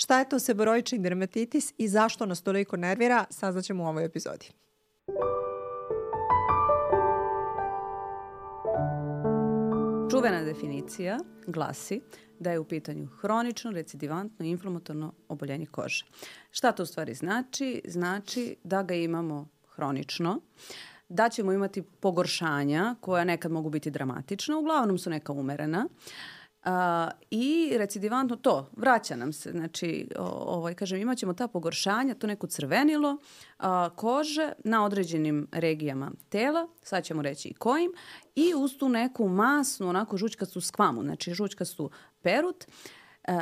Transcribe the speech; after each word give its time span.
Šta 0.00 0.18
je 0.18 0.28
to 0.28 0.38
seboroični 0.38 0.98
dermatitis 0.98 1.72
i 1.78 1.88
zašto 1.88 2.26
nas 2.26 2.42
toliko 2.42 2.76
nervira, 2.76 3.24
saznaćemo 3.30 3.84
u 3.84 3.86
ovoj 3.86 4.04
epizodi. 4.04 4.50
Čuvena 10.10 10.44
definicija 10.44 11.18
glasi 11.46 12.00
da 12.38 12.52
je 12.52 12.58
u 12.58 12.64
pitanju 12.64 13.06
hronično, 13.06 13.70
recidivantno 13.70 14.46
inflamatorno 14.46 15.12
oboljenje 15.28 15.66
kože. 15.66 16.04
Šta 16.50 16.72
to 16.72 16.82
u 16.82 16.86
stvari 16.86 17.14
znači? 17.14 17.82
Znači 17.84 18.56
da 18.64 18.82
ga 18.82 18.94
imamo 18.94 19.48
hronično, 19.68 20.40
da 21.08 21.28
ćemo 21.28 21.52
imati 21.52 21.82
pogoršanja 21.82 22.94
koja 23.00 23.24
nekad 23.24 23.52
mogu 23.52 23.70
biti 23.70 23.90
dramatična, 23.90 24.58
uglavnom 24.58 24.98
su 24.98 25.10
neka 25.10 25.32
umerena, 25.32 25.88
Uh, 25.88 26.37
I 27.30 27.74
recidivantno 27.78 28.36
to, 28.36 28.70
vraća 28.76 29.16
nam 29.16 29.32
se, 29.32 29.50
znači, 29.50 30.08
ovaj, 30.18 30.74
kažem, 30.74 31.00
imat 31.00 31.18
ćemo 31.18 31.34
ta 31.34 31.48
pogoršanja, 31.48 32.14
to 32.14 32.26
neko 32.26 32.46
crvenilo 32.46 33.10
uh, 33.58 33.64
kože 33.96 34.52
na 34.64 34.84
određenim 34.84 35.48
regijama 35.52 36.10
tela, 36.28 36.68
sad 36.82 37.04
ćemo 37.04 37.22
reći 37.22 37.48
i 37.48 37.54
kojim, 37.54 37.92
i 38.34 38.52
uz 38.56 38.76
tu 38.78 38.88
neku 38.88 39.28
masnu, 39.28 39.88
onako 39.88 40.16
žućkastu 40.16 40.60
skvamu, 40.60 41.02
znači 41.02 41.34
žućkastu 41.34 41.90
perut. 42.22 42.64
Uh, 43.28 43.34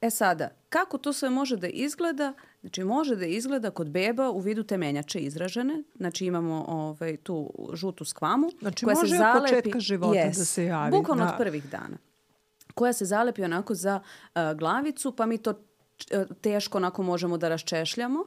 e 0.00 0.10
sada, 0.10 0.48
kako 0.68 0.98
to 0.98 1.12
sve 1.12 1.30
može 1.30 1.56
da 1.56 1.68
izgleda? 1.68 2.32
Znači, 2.60 2.84
može 2.84 3.16
da 3.16 3.26
izgleda 3.26 3.70
kod 3.70 3.90
beba 3.90 4.30
u 4.30 4.38
vidu 4.38 4.62
temenjače 4.62 5.20
izražene. 5.20 5.82
Znači, 5.96 6.26
imamo 6.26 6.64
ovaj, 6.68 7.16
tu 7.16 7.50
žutu 7.72 8.04
skvamu. 8.04 8.50
Znači, 8.60 8.84
koja 8.84 8.94
može 8.94 9.08
se 9.08 9.16
zalepi, 9.16 9.36
od 9.36 9.42
početka 9.42 9.80
života 9.80 10.18
yes, 10.18 10.38
da 10.38 10.44
se 10.44 10.64
javi. 10.64 10.90
Bukvalno 10.90 11.24
da. 11.24 11.30
od 11.30 11.38
prvih 11.38 11.70
dana 11.70 11.96
koja 12.74 12.92
se 12.92 13.04
zalepi 13.04 13.44
onako 13.44 13.74
za 13.74 14.00
uh, 14.00 14.58
glavicu, 14.58 15.16
pa 15.16 15.26
mi 15.26 15.38
to 15.38 15.50
uh, 15.50 16.36
teško 16.40 16.78
onako 16.78 17.02
možemo 17.02 17.38
da 17.38 17.48
raščešljamo. 17.48 18.24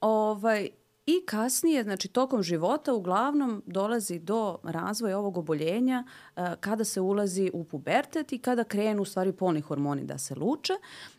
Ovaj, 0.00 0.68
I 1.10 1.22
kasnije, 1.26 1.82
znači 1.82 2.08
tokom 2.08 2.42
života 2.42 2.94
uglavnom 2.94 3.62
dolazi 3.66 4.18
do 4.18 4.58
razvoja 4.62 5.18
ovog 5.18 5.36
oboljenja 5.36 6.04
uh, 6.04 6.44
kada 6.60 6.84
se 6.84 7.00
ulazi 7.00 7.50
u 7.54 7.64
pubertet 7.64 8.32
i 8.32 8.38
kada 8.38 8.64
krenu 8.64 9.02
u 9.02 9.04
stvari 9.04 9.32
polni 9.32 9.60
hormoni 9.60 10.04
da 10.04 10.18
se 10.18 10.34
luče 10.34 10.72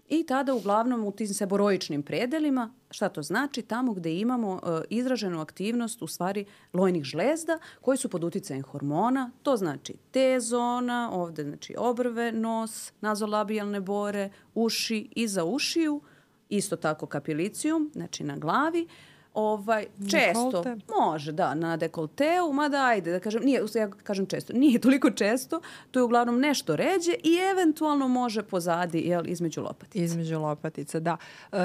i 0.09 0.26
tada 0.26 0.54
uglavnom 0.54 1.06
u 1.06 1.12
tim 1.12 1.28
seboroičnim 1.28 2.04
predelima, 2.04 2.73
šta 2.92 3.09
to 3.09 3.22
znači? 3.22 3.62
Tamo 3.62 3.94
gde 3.94 4.20
imamo 4.20 4.54
uh, 4.54 4.59
izraženu 4.90 5.42
aktivnost 5.42 6.02
u 6.02 6.08
stvari 6.08 6.46
lojnih 6.74 7.03
žlezda 7.03 7.59
koji 7.81 7.98
su 7.98 8.09
pod 8.09 8.24
uticajem 8.24 8.64
hormona, 8.64 9.31
to 9.44 9.58
znači 9.58 9.94
T 10.12 10.40
zona, 10.40 11.09
ovde 11.14 11.44
znači 11.44 11.76
obrve, 11.78 12.31
nos, 12.31 12.92
nazolabijalne 13.02 13.80
bore, 13.80 14.30
uši, 14.56 15.09
iza 15.12 15.44
ušiju, 15.44 16.02
isto 16.50 16.76
tako 16.76 17.06
kapilicijum, 17.06 17.92
znači 17.94 18.24
na 18.24 18.38
glavi, 18.38 18.88
ovaj, 19.33 19.85
često, 20.11 20.45
Dekolte. 20.45 20.75
može, 20.99 21.31
da, 21.31 21.53
na 21.53 21.77
dekolteu, 21.77 22.53
mada 22.53 22.85
ajde, 22.85 23.11
da 23.11 23.19
kažem, 23.19 23.44
nije, 23.44 23.63
ja 23.75 23.89
kažem 23.89 24.25
često, 24.25 24.53
nije 24.53 24.80
toliko 24.85 25.11
često, 25.11 25.61
to 25.91 25.99
je 25.99 26.03
uglavnom 26.03 26.39
nešto 26.39 26.75
ređe 26.75 27.11
i 27.23 27.38
eventualno 27.52 28.07
može 28.07 28.44
pozadi, 28.44 29.00
jel, 29.00 29.27
između 29.27 29.61
lopatica. 29.61 30.03
Između 30.03 30.39
lopatica, 30.39 31.00
da. 31.00 31.17
E, 31.52 31.57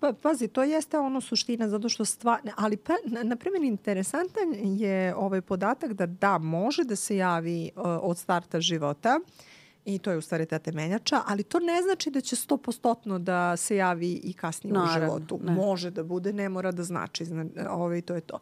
pa, 0.00 0.12
pazi, 0.12 0.48
to 0.48 0.62
jeste 0.62 0.98
ono 0.98 1.20
suština, 1.20 1.68
zato 1.68 1.88
što 1.88 2.04
stvar, 2.04 2.40
ali 2.56 2.76
pa, 2.76 2.92
na, 3.04 3.22
na 3.22 3.36
primjer 3.36 3.62
interesantan 3.62 4.54
je 4.62 5.14
ovaj 5.14 5.40
podatak 5.40 5.92
da 5.92 6.06
da, 6.06 6.38
može 6.38 6.84
da 6.84 6.96
se 6.96 7.16
javi 7.16 7.70
uh, 7.76 7.82
od 7.84 8.18
starta 8.18 8.60
života, 8.60 9.20
I 9.84 9.98
to 9.98 10.10
je 10.10 10.16
u 10.16 10.20
stvari 10.20 10.46
ta 10.46 10.58
temenjača, 10.58 11.22
ali 11.26 11.42
to 11.42 11.58
ne 11.58 11.82
znači 11.82 12.10
da 12.10 12.20
će 12.20 12.36
100% 12.36 13.18
da 13.18 13.56
se 13.56 13.76
javi 13.76 14.12
i 14.14 14.32
kasnije 14.32 14.74
Naravno, 14.74 15.14
u 15.14 15.18
životu. 15.18 15.40
ne. 15.42 15.52
Može 15.52 15.90
da 15.90 16.02
bude, 16.02 16.32
ne 16.32 16.48
mora 16.48 16.72
da 16.72 16.82
znači. 16.82 17.24
Zna, 17.24 17.44
ovaj, 17.70 18.00
to 18.00 18.14
je 18.14 18.20
to. 18.20 18.38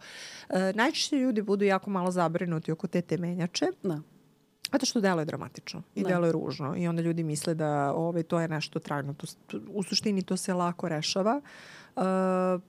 E, 0.49 0.73
najčešće 0.75 1.17
ljudi 1.17 1.43
budu 1.43 1.65
jako 1.65 1.91
malo 1.91 2.11
zabrinuti 2.11 2.73
oko 2.73 2.87
te 2.87 3.03
temenjače. 3.03 3.67
Da. 3.83 4.01
Zato 4.73 4.87
što 4.87 5.01
deluje 5.01 5.25
dramatično 5.25 5.83
i 5.95 6.03
Da. 6.03 6.09
deluje 6.09 6.33
ružno 6.33 6.77
i 6.77 6.89
onda 6.89 7.03
ljudi 7.03 7.25
misle 7.25 7.55
da 7.55 7.93
ovaj, 7.95 8.23
to 8.23 8.41
je 8.41 8.49
nešto 8.49 8.79
trajno. 8.79 9.15
To, 9.15 9.27
u 9.69 9.83
suštini 9.83 10.23
to 10.23 10.37
se 10.37 10.55
lako 10.55 10.89
rešava. 10.89 11.41
Uh, 11.97 12.03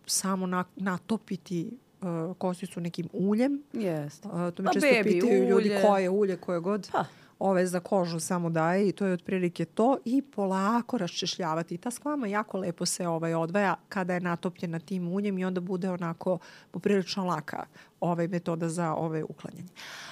samo 0.06 0.48
na, 0.48 0.64
natopiti 0.76 1.72
uh, 2.02 2.08
kosicu 2.38 2.82
nekim 2.82 3.10
uljem. 3.14 3.64
Jeste. 3.74 4.28
Uh, 4.28 4.34
to 4.34 4.64
me 4.64 4.66
Pa 4.66 4.74
često 4.74 4.88
bebi 4.92 5.10
pitaju 5.12 5.50
ljudi 5.50 5.70
ulje. 5.70 5.82
koje 5.82 6.10
ulje, 6.10 6.38
koje 6.38 6.60
god. 6.60 6.90
Pa. 6.92 7.06
Ove 7.46 7.66
za 7.68 7.80
kožu 7.80 8.20
samo 8.20 8.50
daje 8.50 8.90
i 8.90 8.92
to 8.92 9.06
je 9.06 9.14
otprilike 9.14 9.66
to 9.66 9.98
i 10.06 10.22
polako 10.22 10.98
raščešljavati. 10.98 11.76
I 11.76 11.78
ta 11.78 11.92
skvama 11.92 12.28
jako 12.28 12.58
lepo 12.58 12.86
se 12.86 13.08
ovaj 13.08 13.34
odvaja 13.34 13.76
kada 13.90 14.14
je 14.14 14.20
natopljena 14.20 14.80
tim 14.80 15.08
uljem 15.08 15.38
i 15.38 15.46
onda 15.46 15.62
bude 15.62 15.90
onako 15.90 16.38
poprilično 16.72 17.26
laka 17.26 17.66
ovaj 18.00 18.28
metoda 18.28 18.70
za 18.70 18.94
ove 18.94 19.24
uklanjanje. 19.24 19.70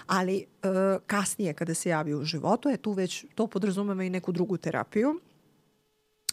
Ali 0.07 0.37
e, 0.39 0.45
kasnije 1.07 1.53
kada 1.53 1.73
se 1.73 1.89
javi 1.89 2.13
u 2.13 2.23
životu, 2.23 2.69
je 2.69 2.77
tu 2.77 2.91
već 2.91 3.25
to 3.35 3.47
podrazumeva 3.47 4.03
i 4.03 4.09
neku 4.09 4.31
drugu 4.31 4.57
terapiju. 4.57 5.19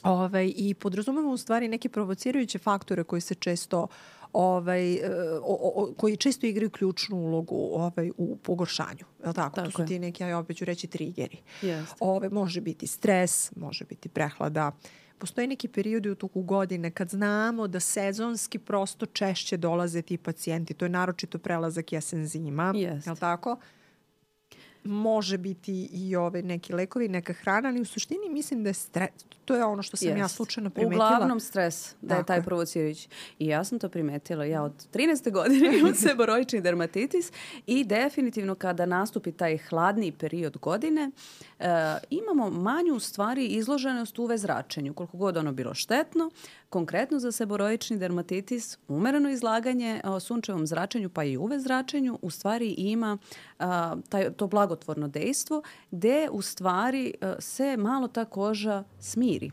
Ovaj, 0.03 0.53
I 0.56 0.75
podrazumemo 0.75 1.30
u 1.30 1.36
stvari 1.36 1.69
neke 1.69 1.88
provocirajuće 1.88 2.59
faktore 2.59 3.04
koji 3.04 3.20
se 3.20 3.34
često 3.34 3.86
ovaj, 4.33 4.94
e, 4.94 5.00
o, 5.43 5.72
o, 5.75 5.94
koji 5.97 6.16
često 6.16 6.47
igraju 6.47 6.71
ključnu 6.71 7.16
ulogu 7.16 7.71
ovaj, 7.72 8.11
u 8.16 8.37
pogoršanju. 8.37 9.05
Je 9.27 9.33
tako? 9.33 9.56
Tako 9.56 9.71
to 9.71 9.71
su 9.71 9.83
je. 9.83 9.87
ti 9.87 9.99
neki, 9.99 10.22
ja 10.22 10.39
opet 10.39 10.56
ću 10.56 10.65
reći, 10.65 10.87
trigeri. 10.87 11.39
Jeste. 11.62 11.97
Ove, 12.00 12.28
može 12.28 12.61
biti 12.61 12.87
stres, 12.87 13.56
može 13.56 13.84
biti 13.84 14.09
prehlada. 14.09 14.72
Postoje 15.19 15.47
neki 15.47 15.69
periodi 15.69 16.11
u 16.11 16.15
toku 16.15 16.43
godine 16.43 16.91
kad 16.91 17.11
znamo 17.11 17.69
da 17.69 17.81
sezonski 17.81 18.59
prosto 18.59 19.06
češće 19.06 19.56
dolaze 19.56 20.03
ti 20.03 20.16
pacijenti. 20.16 20.75
To 20.75 20.84
je 20.84 20.89
naročito 20.89 21.39
prelazak 21.39 21.93
jesen 21.93 22.27
zima. 22.27 22.72
Jeste. 22.77 23.10
Je 23.10 23.12
li 23.12 23.19
tako? 23.19 23.56
Može 24.88 25.38
biti 25.38 25.88
i 25.93 26.16
ove 26.16 26.43
neki 26.43 26.72
lekovi, 26.72 27.09
neka 27.09 27.32
hrana, 27.32 27.69
ali 27.69 27.81
u 27.81 27.84
suštini 27.84 28.28
mislim 28.28 28.62
da 28.62 28.71
je 28.71 28.75
stres, 28.75 29.10
to 29.49 29.56
je 29.56 29.65
ono 29.65 29.82
što 29.82 29.97
sam 29.97 30.09
ja 30.09 30.16
Jest. 30.16 30.34
slučajno 30.34 30.71
primetila. 30.71 31.06
Uglavnom 31.06 31.41
stres, 31.41 31.94
da 32.00 32.15
je 32.15 32.25
taj 32.25 32.43
provocirajući. 32.43 33.09
I 33.38 33.47
ja 33.47 33.65
sam 33.65 33.78
to 33.78 33.88
primetila. 33.88 34.44
Ja 34.44 34.62
od 34.62 34.72
13. 34.93 35.32
godine 35.32 35.78
imam 35.78 35.94
seboroični 36.09 36.60
dermatitis 36.60 37.32
i 37.66 37.84
definitivno 37.84 38.54
kada 38.54 38.87
nastupi 38.87 39.32
taj 39.32 39.59
hladni 39.59 40.12
period 40.12 40.56
godine, 40.59 41.10
e, 41.59 41.65
imamo 42.10 42.50
manju 42.50 42.94
u 42.94 43.00
stvari 43.00 43.47
izloženost 43.47 44.19
UV 44.19 44.37
zračenju, 44.37 44.94
koliko 44.94 45.16
god 45.16 45.37
ono 45.37 45.53
bilo 45.53 45.75
štetno. 45.75 46.31
Konkretno 46.71 47.19
za 47.19 47.32
seboroični 47.32 47.98
dermatitis, 47.98 48.78
umereno 48.88 49.31
izlaganje 49.31 50.00
o 50.04 50.21
sunčevom 50.21 50.66
zračenju 50.66 51.09
pa 51.09 51.25
i 51.25 51.37
UV 51.37 51.50
zračenju 51.59 52.19
u 52.22 52.31
stvari 52.31 52.69
ima 52.78 53.19
a, 53.59 53.97
taj, 54.09 54.32
to 54.32 54.47
blagotvorno 54.78 55.09
dejstvo 55.09 55.62
gde 55.91 56.28
u 56.33 56.43
stvari 56.43 57.15
a, 57.21 57.34
se 57.39 57.77
malo 57.77 58.09
ta 58.09 58.25
koža 58.25 58.84
smiri. 59.00 59.50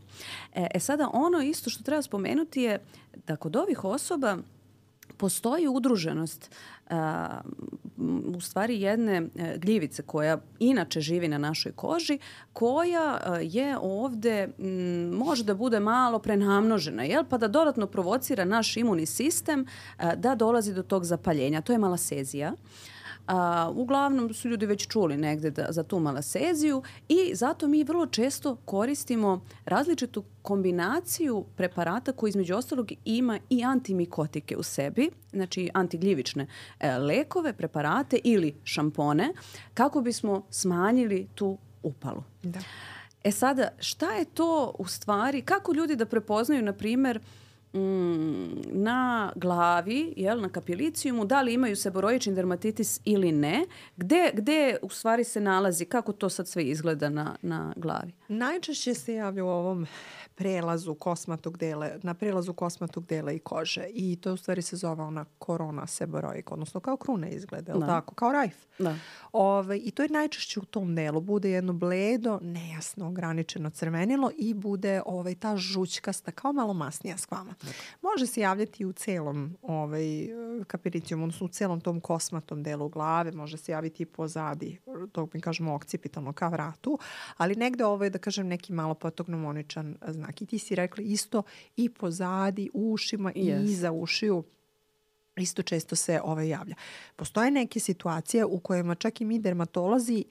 E, 0.53 0.67
e 0.73 0.79
sada 0.79 1.09
ono 1.13 1.41
isto 1.41 1.69
što 1.69 1.83
treba 1.83 2.01
spomenuti 2.01 2.61
je 2.61 2.79
da 3.27 3.35
kod 3.35 3.55
ovih 3.55 3.83
osoba 3.83 4.37
postoji 5.17 5.67
udruženost 5.67 6.51
a, 6.89 7.41
m, 7.97 8.35
u 8.37 8.41
stvari 8.41 8.81
jedne 8.81 9.21
e, 9.35 9.57
gljivice 9.57 10.03
koja 10.03 10.37
inače 10.59 11.01
živi 11.01 11.27
na 11.27 11.37
našoj 11.37 11.71
koži, 11.71 12.19
koja 12.53 13.19
je 13.41 13.77
ovde 13.81 14.49
može 15.11 15.43
da 15.43 15.53
bude 15.53 15.79
malo 15.79 16.19
prenamnožena, 16.19 17.03
jel? 17.03 17.23
pa 17.29 17.37
da 17.37 17.47
dodatno 17.47 17.87
provocira 17.87 18.45
naš 18.45 18.77
imunni 18.77 19.05
sistem 19.05 19.65
a, 19.97 20.15
da 20.15 20.35
dolazi 20.35 20.73
do 20.73 20.83
tog 20.83 21.05
zapaljenja. 21.05 21.61
To 21.61 21.73
je 21.73 21.79
malasezija. 21.79 22.53
A, 23.27 23.71
uglavnom 23.75 24.33
su 24.33 24.49
ljudi 24.49 24.65
već 24.65 24.87
čuli 24.87 25.17
negde 25.17 25.51
da, 25.51 25.65
za 25.69 25.83
tu 25.83 25.99
malaseziju 25.99 26.83
i 27.07 27.35
zato 27.35 27.67
mi 27.67 27.83
vrlo 27.83 28.05
često 28.05 28.55
koristimo 28.55 29.45
različitu 29.65 30.23
kombinaciju 30.41 31.45
preparata 31.55 32.11
koji 32.11 32.29
između 32.29 32.55
ostalog 32.55 32.91
ima 33.05 33.39
i 33.49 33.63
antimikotike 33.63 34.57
u 34.57 34.63
sebi, 34.63 35.09
znači 35.31 35.69
antigljivične 35.73 36.47
e, 36.79 36.97
lekove, 36.97 37.53
preparate 37.53 38.19
ili 38.23 38.55
šampone 38.63 39.33
kako 39.73 40.01
bismo 40.01 40.45
smanjili 40.49 41.27
tu 41.35 41.57
upalu. 41.83 42.23
Da. 42.43 42.59
E 43.23 43.31
sada, 43.31 43.69
šta 43.79 44.13
je 44.13 44.25
to 44.25 44.75
u 44.79 44.87
stvari, 44.87 45.41
kako 45.41 45.73
ljudi 45.73 45.95
da 45.95 46.05
prepoznaju, 46.05 46.61
na 46.61 46.73
primer, 46.73 47.19
mm, 47.75 48.61
na 48.71 49.31
glavi, 49.35 50.13
jel, 50.17 50.41
na 50.41 50.49
kapilicijumu, 50.49 51.25
da 51.25 51.41
li 51.41 51.53
imaju 51.53 51.75
seboroični 51.75 52.35
dermatitis 52.35 52.99
ili 53.05 53.31
ne, 53.31 53.65
gde, 53.97 54.31
gde 54.33 54.77
u 54.81 54.89
stvari 54.89 55.23
se 55.23 55.41
nalazi, 55.41 55.85
kako 55.85 56.11
to 56.11 56.29
sad 56.29 56.47
sve 56.47 56.63
izgleda 56.63 57.09
na, 57.09 57.35
na 57.41 57.73
glavi? 57.75 58.13
Najčešće 58.27 58.93
se 58.93 59.13
javlja 59.13 59.43
u 59.43 59.47
ovom 59.47 59.87
prelazu 60.35 60.95
kosmatog 60.95 61.57
dela, 61.57 61.89
na 62.03 62.13
prelazu 62.13 62.53
kosmatog 62.53 63.05
dela 63.05 63.31
i 63.31 63.39
kože 63.39 63.85
i 63.93 64.15
to 64.15 64.33
u 64.33 64.37
stvari 64.37 64.61
se 64.61 64.75
zove 64.75 65.03
ona 65.03 65.25
korona 65.39 65.87
seboroika, 65.87 66.53
odnosno 66.53 66.79
kao 66.79 66.97
kruna 66.97 67.29
izgleda, 67.29 67.73
da. 67.73 67.85
tako? 67.85 68.15
Kao 68.15 68.31
rajf. 68.31 68.55
Da. 68.79 68.95
Ove, 69.31 69.77
I 69.77 69.91
to 69.91 70.03
je 70.03 70.09
najčešće 70.09 70.59
u 70.59 70.65
tom 70.65 70.95
delu. 70.95 71.21
Bude 71.21 71.49
jedno 71.49 71.73
bledo, 71.73 72.39
nejasno 72.41 73.07
ograničeno 73.07 73.69
crvenilo 73.69 74.31
i 74.37 74.53
bude 74.53 75.01
ovaj, 75.05 75.35
ta 75.35 75.57
žućkasta, 75.57 76.31
kao 76.31 76.53
malo 76.53 76.73
masnija 76.73 77.17
skvama. 77.17 77.53
Može 78.01 78.27
se 78.27 78.41
javljati 78.41 78.85
u 78.85 78.93
celom 78.93 79.57
ovaj, 79.61 80.05
kapiricijom, 80.67 81.23
odnosno 81.23 81.45
u 81.45 81.49
celom 81.49 81.81
tom 81.81 81.99
kosmatom 81.99 82.63
delu 82.63 82.89
glave, 82.89 83.31
može 83.31 83.57
se 83.57 83.71
javiti 83.71 84.03
i 84.03 84.05
pozadi, 84.05 84.79
to 85.11 85.29
mi 85.33 85.41
kažemo 85.41 85.75
okcipitalno 85.75 86.33
ka 86.33 86.47
vratu, 86.47 86.99
ali 87.37 87.55
negde 87.55 87.85
ovo 87.85 88.03
je 88.03 88.09
da 88.09 88.19
kažem 88.19 88.47
neki 88.47 88.73
malo 88.73 88.93
patognomoničan 88.93 89.97
znak. 90.07 90.41
I 90.41 90.45
ti 90.45 90.59
si 90.59 90.75
rekla 90.75 91.03
isto 91.03 91.43
i 91.77 91.89
pozadi, 91.89 92.69
u 92.73 92.93
ušima 92.93 93.31
i 93.35 93.45
yes. 93.45 93.63
iza 93.63 93.91
ušiju 93.91 94.43
isto 95.37 95.61
često 95.61 95.95
se 95.95 96.21
ovaj 96.23 96.49
javlja. 96.49 96.75
Postoje 97.15 97.51
neke 97.51 97.79
situacije 97.79 98.45
u 98.45 98.59
kojima 98.59 98.95
čak 98.95 99.21
i 99.21 99.25
mi 99.25 99.39
dermatolozi 99.39 100.25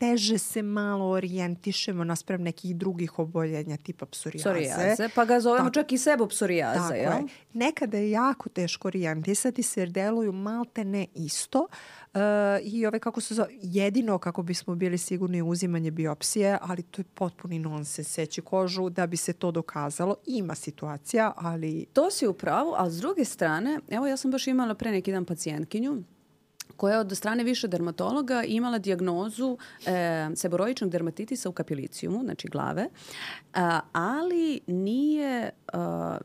teže 0.00 0.38
se 0.38 0.62
malo 0.62 1.06
orijentišemo 1.06 2.04
naspram 2.04 2.42
nekih 2.42 2.76
drugih 2.76 3.18
oboljenja 3.18 3.76
tipa 3.76 4.06
psorijaze. 4.06 4.42
Psorijaze, 4.42 5.08
pa 5.14 5.24
ga 5.24 5.40
zovemo 5.40 5.64
tako, 5.64 5.74
čak 5.74 5.92
i 5.92 5.98
sebo 5.98 6.26
psorijaze. 6.26 6.78
Tako 6.78 6.94
jel? 6.94 7.12
je. 7.12 7.22
Nekada 7.52 7.98
je 7.98 8.10
jako 8.10 8.48
teško 8.48 8.88
orijentisati 8.88 9.62
se 9.62 9.80
jer 9.80 9.90
deluju 9.90 10.32
malte 10.32 10.84
ne 10.84 11.06
isto. 11.14 11.66
Uh, 12.14 12.20
I 12.62 12.86
ove 12.86 12.98
kako 12.98 13.20
se 13.20 13.34
zove, 13.34 13.48
jedino 13.62 14.18
kako 14.18 14.42
bismo 14.42 14.74
bili 14.74 14.98
sigurni 14.98 15.42
uzimanje 15.42 15.90
biopsije, 15.90 16.58
ali 16.62 16.82
to 16.82 17.00
je 17.00 17.06
potpuni 17.14 17.58
nonsens 17.58 18.08
seći 18.08 18.40
kožu 18.40 18.88
da 18.88 19.06
bi 19.06 19.16
se 19.16 19.32
to 19.32 19.50
dokazalo. 19.50 20.16
Ima 20.26 20.54
situacija, 20.54 21.32
ali... 21.36 21.86
To 21.92 22.10
si 22.10 22.26
u 22.26 22.32
pravu, 22.32 22.74
a 22.76 22.90
s 22.90 22.96
druge 22.96 23.24
strane, 23.24 23.80
evo 23.88 24.06
ja 24.06 24.16
sam 24.16 24.30
baš 24.30 24.46
imala 24.46 24.74
pre 24.74 24.90
neki 24.90 25.12
dan 25.12 25.24
pacijentkinju 25.24 26.02
koja 26.80 26.94
je 26.94 27.00
od 27.00 27.16
strane 27.16 27.44
više 27.44 27.68
dermatologa 27.68 28.42
imala 28.42 28.78
dijagnozu 28.78 29.56
e, 29.86 30.28
seboroičnog 30.34 30.90
dermatitisa 30.90 31.48
u 31.48 31.52
kapilicijumu, 31.52 32.20
znači 32.24 32.48
glave, 32.48 32.86
a, 33.54 33.80
ali 33.92 34.60
nije, 34.66 35.50
a, 35.72 36.18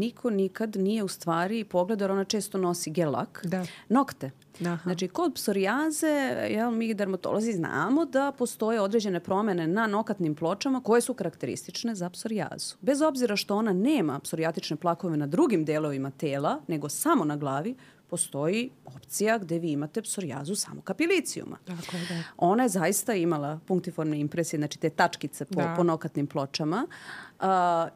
niko 0.00 0.30
nikad 0.30 0.76
nije 0.76 1.04
u 1.04 1.08
stvari 1.08 1.64
pogledao, 1.64 2.04
jer 2.04 2.12
ona 2.12 2.24
često 2.24 2.58
nosi 2.58 2.90
gelak, 2.90 3.40
da. 3.44 3.64
nokte. 3.88 4.30
Aha. 4.60 4.78
Znači, 4.82 5.08
kod 5.08 5.34
psorijaze, 5.34 6.06
jel, 6.50 6.70
mi 6.70 6.94
dermatolozi 6.94 7.52
znamo 7.52 8.04
da 8.04 8.32
postoje 8.38 8.80
određene 8.80 9.20
promene 9.20 9.66
na 9.66 9.86
nokatnim 9.86 10.34
pločama 10.34 10.80
koje 10.80 11.00
su 11.00 11.14
karakteristične 11.14 11.94
za 11.94 12.10
psorijazu. 12.10 12.76
Bez 12.80 13.02
obzira 13.02 13.36
što 13.36 13.56
ona 13.56 13.72
nema 13.72 14.18
psorijatične 14.18 14.76
plakove 14.76 15.16
na 15.16 15.26
drugim 15.26 15.64
delovima 15.64 16.10
tela, 16.10 16.60
nego 16.68 16.88
samo 16.88 17.24
na 17.24 17.36
glavi, 17.36 17.76
postoji 18.10 18.70
opcija 18.84 19.38
gde 19.38 19.58
vi 19.58 19.72
imate 19.72 20.02
psorijazu 20.02 20.54
samo 20.54 20.80
kapilicijuma. 20.80 21.58
Tako 21.64 21.96
da. 22.08 22.22
Ona 22.36 22.62
je 22.62 22.68
zaista 22.68 23.14
imala 23.14 23.60
punktiformne 23.66 24.20
impresije, 24.20 24.58
znači 24.58 24.78
te 24.78 24.90
tačkice 24.90 25.44
po, 25.44 25.60
da. 25.60 25.74
po 25.76 25.82
nokatnim 25.82 26.26
pločama 26.26 26.86
uh, 27.40 27.46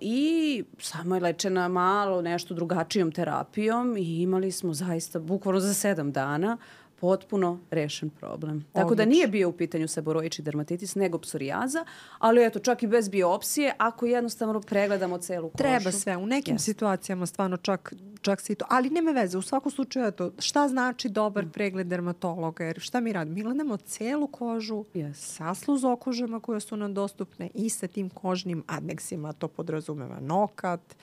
i 0.01 0.65
samo 0.79 1.15
je 1.15 1.21
lečena 1.21 1.69
malo 1.69 2.23
nešto 2.23 2.55
drugačijom 2.55 3.13
terapijom 3.13 3.97
i 3.97 4.23
imali 4.23 4.53
smo 4.53 4.75
zaista 4.75 5.19
bukvalno 5.19 5.61
za 5.61 5.75
sedam 5.75 6.13
dana 6.13 6.57
potpuno 7.05 7.59
rešen 7.71 8.11
problem. 8.11 8.57
Odlično. 8.57 8.81
Tako 8.83 8.95
da 8.95 9.05
nije 9.05 9.29
bio 9.29 9.49
u 9.49 9.53
pitanju 9.53 9.89
seboroični 9.89 10.45
dermatitis, 10.45 10.95
nego 10.95 11.19
psorijaza, 11.19 11.85
ali 12.19 12.45
eto, 12.45 12.59
čak 12.59 12.83
i 12.83 12.87
bez 12.87 13.09
biopsije, 13.09 13.75
ako 13.79 14.07
jednostavno 14.07 14.61
pregledamo 14.61 15.19
celu 15.19 15.51
kožu. 15.51 15.63
Treba 15.63 15.93
sve. 15.93 16.17
U 16.17 16.27
nekim 16.27 16.57
yes. 16.57 16.65
situacijama 16.65 17.27
stvarno 17.27 17.57
čak, 17.57 17.93
čak 18.21 18.41
se 18.41 18.53
i 18.53 18.57
to, 18.57 18.65
ali 18.69 18.91
nema 18.91 19.11
veze. 19.11 19.39
U 19.39 19.43
svakom 19.43 19.73
slučaju, 19.73 20.07
eto, 20.07 20.31
šta 20.39 20.69
znači 20.69 21.09
dobar 21.09 21.47
pregled 21.53 21.87
dermatologa? 21.87 22.65
Jer 22.65 22.81
šta 22.81 23.01
mi 23.01 23.13
radimo? 23.13 23.35
Mi 23.35 23.43
gledamo 23.43 23.77
celu 23.77 24.27
kožu 24.27 24.85
yes. 24.95 25.15
sa 25.15 25.55
sluzokožama 25.55 26.41
koje 26.41 26.61
su 26.61 26.77
nam 26.77 26.95
dostupne 26.95 27.51
i 27.55 27.69
sa 27.69 27.87
tim 27.87 28.11
kožnim 28.11 28.65
adneksima. 28.67 29.33
To 29.33 29.49
podrazumeva 29.49 30.21
nokat, 30.21 30.97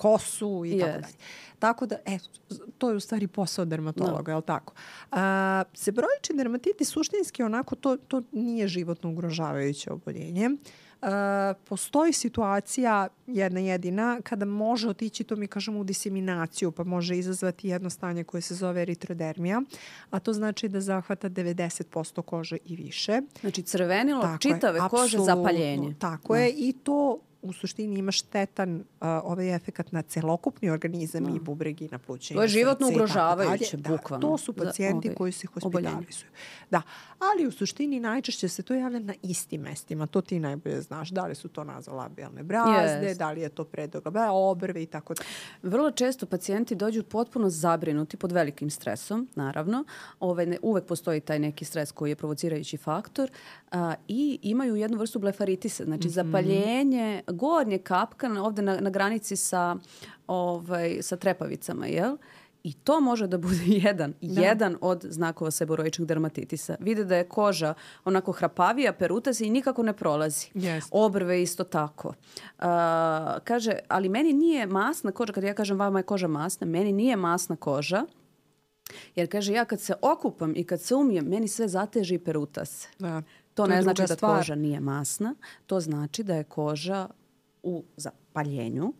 kosu 0.00 0.62
i 0.66 0.70
yes. 0.70 0.80
tako 0.80 1.00
dalje. 1.00 1.14
Tako 1.58 1.86
da, 1.86 1.96
e, 2.06 2.18
to 2.78 2.90
je 2.90 2.96
u 2.96 3.00
stvari 3.00 3.26
posao 3.26 3.64
dermatologa, 3.64 4.32
no. 4.32 4.32
je 4.32 4.36
li 4.36 4.42
tako? 4.42 4.74
A, 5.10 5.62
sebroični 5.74 6.36
dermatitis 6.36 6.88
suštinski 6.88 7.42
onako 7.42 7.74
to, 7.76 7.96
to 7.96 8.22
nije 8.32 8.68
životno 8.68 9.10
ugrožavajuće 9.10 9.92
oboljenje. 9.92 10.50
Uh, 11.02 11.08
postoji 11.64 12.12
situacija 12.12 13.08
jedna 13.26 13.60
jedina 13.60 14.20
kada 14.22 14.44
može 14.44 14.88
otići, 14.88 15.24
to 15.24 15.36
mi 15.36 15.46
kažemo, 15.46 15.80
u 15.80 15.84
diseminaciju, 15.84 16.72
pa 16.72 16.84
može 16.84 17.18
izazvati 17.18 17.68
jedno 17.68 17.90
stanje 17.90 18.24
koje 18.24 18.40
se 18.40 18.54
zove 18.54 18.82
eritrodermija, 18.82 19.62
a 20.10 20.18
to 20.18 20.32
znači 20.32 20.68
da 20.68 20.80
zahvata 20.80 21.30
90% 21.30 22.22
kože 22.22 22.56
i 22.64 22.76
više. 22.76 23.20
Znači 23.40 23.62
crvenilo 23.62 24.22
tako 24.22 24.38
čitave 24.38 24.78
je, 24.78 24.88
kože 24.90 25.18
zapaljenje. 25.18 25.94
Tako 25.98 26.32
no. 26.32 26.38
je 26.38 26.50
i 26.50 26.72
to 26.72 27.20
u 27.42 27.52
suštini 27.52 27.98
ima 27.98 28.12
štetan 28.12 28.76
uh, 28.76 28.84
ovaj 29.00 29.54
efekat 29.54 29.92
na 29.92 30.02
celokupni 30.02 30.70
organizam 30.70 31.22
no. 31.22 31.28
i 31.30 31.38
da. 31.38 31.44
bubregi 31.44 31.88
na 31.92 31.98
pluće. 31.98 32.34
To 32.34 32.42
je 32.42 32.48
životno 32.48 32.88
ugrožavajuće, 32.88 33.76
da, 33.76 33.90
bukvalno. 33.90 34.28
To 34.28 34.38
su 34.38 34.52
pacijenti 34.52 35.08
ovaj, 35.08 35.16
koji 35.16 35.32
se 35.32 35.46
hospitalizuju. 35.46 36.30
Da, 36.70 36.82
ali 37.18 37.46
u 37.46 37.50
suštini 37.50 38.00
najčešće 38.00 38.48
se 38.48 38.62
to 38.62 38.74
javlja 38.74 38.98
na 38.98 39.14
istim 39.22 39.60
mestima. 39.60 40.06
To 40.06 40.20
ti 40.20 40.38
najbolje 40.38 40.80
znaš. 40.80 41.10
Da 41.10 41.26
li 41.26 41.34
su 41.34 41.48
to 41.48 41.64
nazolabijalne 41.64 42.42
brazde, 42.42 43.08
yes. 43.08 43.18
da 43.18 43.30
li 43.30 43.40
je 43.40 43.48
to 43.48 43.64
predoga 43.64 44.30
obrve 44.30 44.82
i 44.82 44.86
tako 44.86 45.14
da. 45.14 45.22
Vrlo 45.62 45.90
često 45.90 46.26
pacijenti 46.26 46.74
dođu 46.74 47.02
potpuno 47.02 47.50
zabrinuti 47.50 48.16
pod 48.16 48.32
velikim 48.32 48.70
stresom, 48.70 49.28
naravno. 49.34 49.84
Ove, 50.20 50.46
ne, 50.46 50.58
uvek 50.62 50.84
postoji 50.84 51.20
taj 51.20 51.38
neki 51.38 51.64
stres 51.64 51.92
koji 51.92 52.10
je 52.10 52.16
provocirajući 52.16 52.76
faktor 52.76 53.30
a, 53.70 53.94
i 54.08 54.38
imaju 54.42 54.76
jednu 54.76 54.98
vrstu 54.98 55.18
blefaritisa, 55.18 55.84
znači 55.84 56.08
mm 56.08 56.10
-hmm. 56.10 56.14
zapaljenje 56.14 57.22
gornje 57.32 57.78
kapka 57.78 58.42
ovde 58.42 58.62
na, 58.62 58.80
na 58.80 58.90
granici 58.90 59.36
sa, 59.36 59.76
ovaj, 60.26 60.98
sa 61.02 61.16
trepavicama, 61.16 61.86
jel? 61.86 62.16
I 62.62 62.72
to 62.72 63.00
može 63.00 63.26
da 63.26 63.38
bude 63.38 63.64
jedan, 63.84 64.14
da. 64.20 64.40
jedan 64.40 64.76
od 64.80 65.04
znakova 65.08 65.50
seboroičnog 65.50 66.08
dermatitisa. 66.08 66.76
Vide 66.80 67.04
da 67.04 67.16
je 67.16 67.28
koža 67.28 67.74
onako 68.04 68.32
hrapavija, 68.32 68.92
peruta 68.92 69.34
se 69.34 69.46
i 69.46 69.50
nikako 69.50 69.82
ne 69.82 69.92
prolazi. 69.92 70.46
Yes. 70.54 70.88
Obrve 70.90 71.42
isto 71.42 71.64
tako. 71.64 72.08
Uh, 72.08 72.64
kaže, 73.44 73.72
ali 73.88 74.08
meni 74.08 74.32
nije 74.32 74.66
masna 74.66 75.12
koža, 75.12 75.32
kad 75.32 75.44
ja 75.44 75.54
kažem 75.54 75.78
vama 75.78 75.98
je 75.98 76.02
koža 76.02 76.28
masna, 76.28 76.66
meni 76.66 76.92
nije 76.92 77.16
masna 77.16 77.56
koža, 77.56 78.04
jer 79.16 79.30
kaže 79.30 79.52
ja 79.52 79.64
kad 79.64 79.80
se 79.80 79.94
okupam 80.02 80.52
i 80.56 80.64
kad 80.64 80.80
se 80.80 80.94
umijem, 80.94 81.24
meni 81.24 81.48
sve 81.48 81.68
zateže 81.68 82.14
i 82.14 82.18
peruta 82.18 82.64
se. 82.64 82.88
Da. 82.98 83.22
To, 83.54 83.62
to 83.62 83.66
ne 83.66 83.82
znači 83.82 84.02
da 84.02 84.16
stvar. 84.16 84.36
koža 84.36 84.54
nije 84.54 84.80
masna, 84.80 85.34
to 85.66 85.80
znači 85.80 86.22
da 86.22 86.34
je 86.34 86.44
koža 86.44 87.08
u 87.62 87.84
zapaljenju 87.96 88.92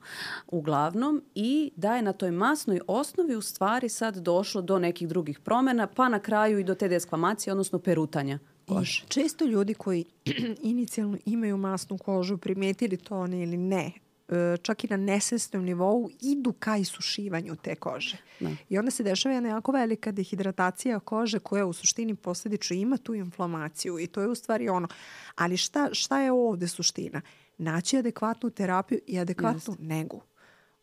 uglavnom 0.46 1.22
i 1.34 1.72
da 1.76 1.96
je 1.96 2.02
na 2.02 2.12
toj 2.12 2.30
masnoj 2.30 2.80
osnovi 2.86 3.36
u 3.36 3.42
stvari 3.42 3.88
sad 3.88 4.16
došlo 4.16 4.62
do 4.62 4.78
nekih 4.78 5.08
drugih 5.08 5.40
promena 5.40 5.86
pa 5.86 6.08
na 6.08 6.18
kraju 6.18 6.58
i 6.58 6.64
do 6.64 6.74
te 6.74 6.88
desklamacije, 6.88 7.52
odnosno 7.52 7.78
perutanja 7.78 8.38
kože. 8.74 9.02
I 9.06 9.08
često 9.08 9.44
ljudi 9.44 9.74
koji 9.74 10.04
inicijalno 10.62 11.18
imaju 11.24 11.56
masnu 11.56 11.98
kožu 11.98 12.38
primetili 12.38 12.96
to 12.96 13.18
oni 13.18 13.42
ili 13.42 13.56
ne, 13.56 13.92
e, 14.28 14.56
čak 14.62 14.84
i 14.84 14.88
na 14.88 14.96
nesvesnom 14.96 15.64
nivou 15.64 16.10
idu 16.20 16.52
ka 16.52 16.76
isušivanju 16.76 17.56
te 17.56 17.74
kože. 17.74 18.16
Da. 18.40 18.50
I 18.68 18.78
onda 18.78 18.90
se 18.90 19.02
dešava 19.02 19.34
jedna 19.34 19.48
jako 19.48 19.72
velika 19.72 20.12
dehidratacija 20.12 21.00
kože 21.00 21.38
koja 21.38 21.66
u 21.66 21.72
suštini 21.72 22.14
posledično 22.14 22.76
ima 22.76 22.96
tu 22.96 23.14
inflamaciju 23.14 23.98
i 23.98 24.06
to 24.06 24.20
je 24.20 24.28
u 24.28 24.34
stvari 24.34 24.68
ono. 24.68 24.88
Ali 25.34 25.56
šta, 25.56 25.88
šta 25.92 26.20
je 26.20 26.32
ovde 26.32 26.68
suština? 26.68 27.20
Naći 27.60 27.98
adekvatnu 27.98 28.50
terapiju 28.50 29.00
i 29.06 29.18
adekvatnu 29.18 29.72
Just. 29.72 29.78
negu. 29.78 30.20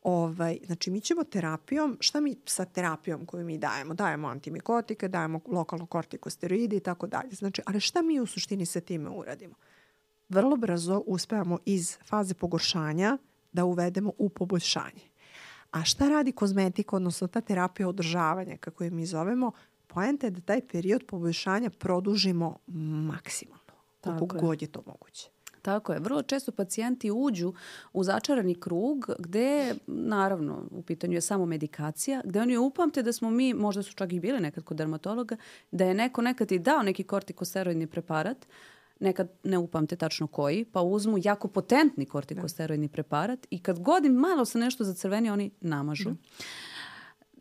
Ovaj, 0.03 0.59
znači, 0.65 0.91
mi 0.91 1.01
ćemo 1.01 1.23
terapijom, 1.23 1.97
šta 1.99 2.19
mi 2.19 2.35
sa 2.45 2.65
terapijom 2.65 3.25
koju 3.25 3.45
mi 3.45 3.57
dajemo? 3.57 3.93
Dajemo 3.93 4.27
antimikotike, 4.27 5.07
dajemo 5.07 5.39
lokalno 5.47 5.85
kortikosteroide 5.85 6.77
i 6.77 6.79
tako 6.79 7.07
dalje. 7.07 7.31
Znači, 7.31 7.61
ali 7.65 7.79
šta 7.79 8.01
mi 8.01 8.19
u 8.19 8.25
suštini 8.25 8.65
sa 8.65 8.79
time 8.79 9.09
uradimo? 9.09 9.55
Vrlo 10.29 10.55
brzo 10.55 11.03
uspevamo 11.05 11.59
iz 11.65 11.97
faze 12.05 12.33
pogoršanja 12.33 13.17
da 13.51 13.65
uvedemo 13.65 14.11
u 14.17 14.29
poboljšanje. 14.29 15.01
A 15.71 15.83
šta 15.83 16.09
radi 16.09 16.31
kozmetika, 16.31 16.95
odnosno 16.95 17.27
ta 17.27 17.41
terapija 17.41 17.89
održavanja, 17.89 18.57
kako 18.57 18.83
je 18.83 18.91
mi 18.91 19.05
zovemo? 19.05 19.51
Poenta 19.87 20.27
je 20.27 20.31
da 20.31 20.41
taj 20.41 20.67
period 20.67 21.05
poboljšanja 21.07 21.69
produžimo 21.69 22.57
maksimalno, 23.07 23.73
koliko 24.01 24.37
god 24.37 24.61
je 24.61 24.67
to 24.67 24.83
moguće. 24.85 25.36
Tako 25.67 25.93
je. 25.93 25.99
Vrlo 25.99 26.21
često 26.21 26.51
pacijenti 26.51 27.11
uđu 27.11 27.53
u 27.93 28.03
začarani 28.03 28.55
krug 28.55 29.09
gde, 29.19 29.75
naravno, 29.87 30.63
u 30.71 30.81
pitanju 30.81 31.13
je 31.13 31.21
samo 31.21 31.45
medikacija, 31.45 32.21
gde 32.25 32.41
oni 32.41 32.57
upamte 32.57 33.03
da 33.03 33.13
smo 33.13 33.29
mi, 33.29 33.53
možda 33.53 33.83
su 33.83 33.93
čak 33.93 34.13
i 34.13 34.19
bili 34.19 34.39
nekad 34.39 34.63
kod 34.63 34.77
dermatologa, 34.77 35.35
da 35.71 35.85
je 35.85 35.93
neko 35.93 36.21
nekad 36.21 36.51
i 36.51 36.59
dao 36.59 36.83
neki 36.83 37.03
kortikosteroidni 37.03 37.87
preparat, 37.87 38.47
nekad 38.99 39.31
ne 39.43 39.57
upamte 39.57 39.95
tačno 39.95 40.27
koji, 40.27 40.65
pa 40.65 40.81
uzmu 40.81 41.17
jako 41.23 41.47
potentni 41.47 42.05
kortikosteroidni 42.05 42.87
preparat 42.87 43.47
i 43.49 43.59
kad 43.59 43.79
god 43.79 44.05
im 44.05 44.13
malo 44.13 44.45
se 44.45 44.59
nešto 44.59 44.83
zacrveni, 44.83 45.29
oni 45.29 45.51
namažu. 45.61 46.09
Mm. 46.09 46.17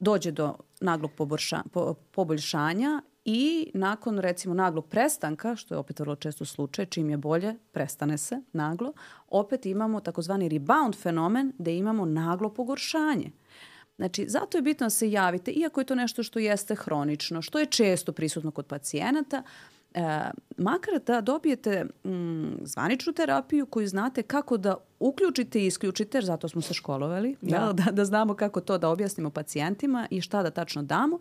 Dođe 0.00 0.30
do 0.30 0.54
naglog 0.80 1.10
poboljša, 1.16 1.62
po, 1.72 1.94
poboljšanja 1.94 3.02
i 3.28 3.70
nakon 3.74 4.18
recimo 4.18 4.54
naglog 4.54 4.86
prestanka, 4.88 5.56
što 5.56 5.74
je 5.74 5.78
opet 5.78 6.00
vrlo 6.00 6.16
često 6.16 6.44
slučaj, 6.44 6.86
čim 6.86 7.10
je 7.10 7.16
bolje, 7.16 7.54
prestane 7.72 8.18
se 8.18 8.40
naglo, 8.52 8.92
opet 9.28 9.66
imamo 9.66 10.00
takozvani 10.00 10.48
rebound 10.48 10.96
fenomen 10.96 11.52
gde 11.58 11.76
imamo 11.76 12.04
naglo 12.04 12.50
pogoršanje. 12.54 13.30
Znači, 13.96 14.28
zato 14.28 14.58
je 14.58 14.62
bitno 14.62 14.86
da 14.86 14.90
se 14.90 15.10
javite, 15.10 15.50
iako 15.50 15.80
je 15.80 15.84
to 15.84 15.94
nešto 15.94 16.22
što 16.22 16.38
jeste 16.38 16.74
hronično, 16.74 17.42
što 17.42 17.58
je 17.58 17.66
često 17.66 18.12
prisutno 18.12 18.50
kod 18.50 18.66
pacijenata, 18.66 19.42
e, 19.94 20.30
makar 20.56 20.94
da 21.06 21.20
dobijete 21.20 21.84
mm, 21.84 22.52
zvaničnu 22.62 23.12
terapiju 23.12 23.66
koju 23.66 23.86
znate 23.88 24.22
kako 24.22 24.56
da 24.56 24.76
uključite 25.00 25.60
i 25.60 25.66
isključite, 25.66 26.18
jer 26.18 26.24
zato 26.24 26.48
smo 26.48 26.60
se 26.60 26.74
školovali, 26.74 27.36
da. 27.40 27.72
da, 27.72 27.92
da 27.92 28.04
znamo 28.04 28.34
kako 28.34 28.60
to 28.60 28.78
da 28.78 28.88
objasnimo 28.88 29.30
pacijentima 29.30 30.06
i 30.10 30.20
šta 30.20 30.42
da 30.42 30.50
tačno 30.50 30.82
damo 30.82 31.18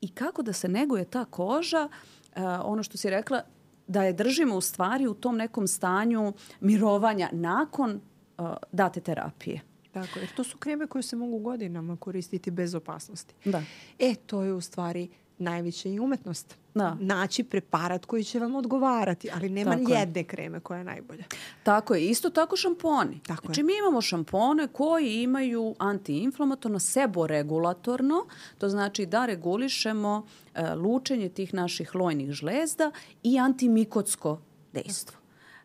i 0.00 0.08
kako 0.08 0.42
da 0.42 0.52
se 0.52 0.68
neguje 0.68 1.04
ta 1.04 1.24
koža, 1.24 1.88
uh, 1.88 2.42
ono 2.64 2.82
što 2.82 2.98
si 2.98 3.10
rekla, 3.10 3.42
da 3.86 4.02
je 4.02 4.12
držimo 4.12 4.56
u 4.56 4.60
stvari 4.60 5.06
u 5.06 5.14
tom 5.14 5.36
nekom 5.36 5.66
stanju 5.66 6.32
mirovanja 6.60 7.28
nakon 7.32 8.00
uh, 8.38 8.46
date 8.72 9.00
terapije. 9.00 9.60
Tako, 9.92 10.18
jer 10.18 10.28
to 10.36 10.44
su 10.44 10.58
kreme 10.58 10.86
koje 10.86 11.02
se 11.02 11.16
mogu 11.16 11.38
godinama 11.38 11.96
koristiti 11.96 12.50
bez 12.50 12.74
opasnosti. 12.74 13.34
Da. 13.44 13.62
E, 13.98 14.14
to 14.14 14.42
je 14.42 14.52
u 14.52 14.60
stvari 14.60 15.08
najveća 15.38 15.88
i 15.88 16.00
umetnost. 16.00 16.56
Da. 16.76 16.96
Naći 17.00 17.44
preparat 17.44 18.06
koji 18.06 18.24
će 18.24 18.38
vam 18.38 18.54
odgovarati, 18.54 19.28
ali 19.34 19.48
nema 19.48 19.76
tako 19.76 19.92
jedne 19.92 20.20
je. 20.20 20.24
kreme 20.24 20.60
koja 20.60 20.78
je 20.78 20.84
najbolja. 20.84 21.24
Tako 21.62 21.94
je. 21.94 22.06
Isto 22.06 22.30
tako 22.30 22.56
šamponi. 22.56 23.20
Tako 23.26 23.46
znači 23.46 23.60
je. 23.60 23.64
mi 23.64 23.72
imamo 23.78 24.00
šampone 24.00 24.68
koji 24.68 25.22
imaju 25.22 25.74
antiinflamatorno, 25.78 26.78
seboregulatorno, 26.78 28.26
to 28.58 28.68
znači 28.68 29.06
da 29.06 29.26
regulišemo 29.26 30.16
uh, 30.16 30.60
lučenje 30.76 31.28
tih 31.28 31.54
naših 31.54 31.94
lojnih 31.94 32.30
žlezda 32.30 32.90
i 33.22 33.38
antimikotsko 33.38 34.40
dejstvo. 34.72 35.18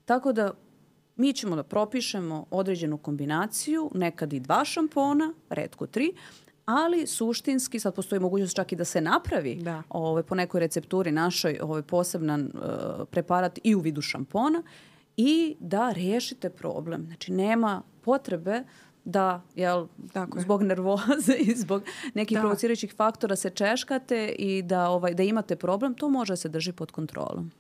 Tako 0.06 0.34
da 0.34 0.54
mi 1.16 1.34
ćemo 1.34 1.56
da 1.56 1.64
propišemo 1.64 2.46
određenu 2.52 2.98
kombinaciju, 2.98 3.92
nekad 3.94 4.34
i 4.34 4.40
dva 4.40 4.66
šampona, 4.66 5.34
redko 5.50 5.88
tri, 5.88 6.14
ali 6.66 7.08
suštinski 7.08 7.80
sad 7.80 7.96
postoji 7.96 8.20
mogućnost 8.20 8.56
čak 8.56 8.72
i 8.72 8.76
da 8.76 8.86
se 8.86 9.02
napravi 9.02 9.56
da. 9.56 9.84
ovaj, 9.90 10.24
po 10.24 10.36
nekoj 10.36 10.60
recepturi 10.60 11.12
našoj 11.12 11.60
ovaj, 11.62 11.82
poseban 11.82 12.42
uh, 12.42 13.08
preparat 13.12 13.60
i 13.64 13.76
u 13.76 13.80
vidu 13.80 14.02
šampona 14.02 14.64
i 15.18 15.56
da 15.60 15.92
rešite 15.92 16.50
problem. 16.50 17.06
Znači 17.06 17.32
nema 17.32 17.82
potrebe 18.02 18.64
da 19.06 19.42
jel, 19.56 19.88
Tako 20.14 20.42
zbog 20.42 20.64
nervoze 20.64 21.34
i 21.40 21.56
zbog 21.56 21.84
nekih 22.14 22.38
da. 22.38 22.42
provocirajućih 22.42 22.94
faktora 22.94 23.36
se 23.36 23.50
češkate 23.50 24.28
i 24.40 24.62
da, 24.62 24.90
ovaj, 24.90 25.14
da 25.14 25.24
imate 25.24 25.56
problem, 25.56 25.94
to 25.94 26.10
može 26.10 26.34
da 26.34 26.38
se 26.38 26.50
drži 26.50 26.72
pod 26.72 26.92
kontrolom. 26.92 27.52